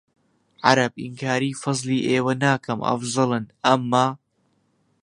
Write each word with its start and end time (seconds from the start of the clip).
عەرەب 0.67 0.93
ئینکاری 1.03 1.57
فەزڵی 1.61 2.05
ئێوە 2.09 2.33
ناکەم 2.43 2.79
ئەفزەلن 2.87 3.45
ئەمما 3.65 4.07